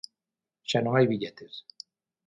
[0.69, 1.53] Xa non hai billetes.